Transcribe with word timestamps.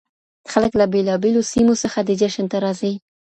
خلک 0.51 0.71
له 0.79 0.85
بېلابېلو 0.93 1.41
سیمو 1.51 1.73
څخه 1.83 1.99
دې 2.07 2.15
جشن 2.21 2.45
ته 2.51 2.57
راځي. 2.65 2.93